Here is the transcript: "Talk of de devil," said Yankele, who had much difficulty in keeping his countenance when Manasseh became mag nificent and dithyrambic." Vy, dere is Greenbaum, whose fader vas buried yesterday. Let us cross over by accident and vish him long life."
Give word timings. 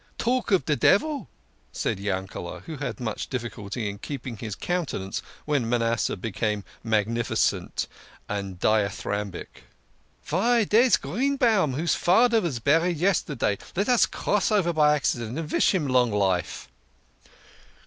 "Talk 0.31 0.49
of 0.49 0.65
de 0.65 0.75
devil," 0.75 1.29
said 1.71 1.99
Yankele, 1.99 2.63
who 2.63 2.77
had 2.77 2.99
much 2.99 3.29
difficulty 3.29 3.87
in 3.87 3.99
keeping 3.99 4.35
his 4.35 4.55
countenance 4.55 5.21
when 5.45 5.69
Manasseh 5.69 6.17
became 6.17 6.63
mag 6.83 7.05
nificent 7.07 7.85
and 8.27 8.59
dithyrambic." 8.59 9.65
Vy, 10.25 10.63
dere 10.63 10.81
is 10.81 10.97
Greenbaum, 10.97 11.75
whose 11.75 11.93
fader 11.93 12.39
vas 12.39 12.57
buried 12.57 12.97
yesterday. 12.97 13.59
Let 13.75 13.89
us 13.89 14.07
cross 14.07 14.51
over 14.51 14.73
by 14.73 14.95
accident 14.95 15.37
and 15.37 15.47
vish 15.47 15.75
him 15.75 15.87
long 15.87 16.11
life." 16.11 16.67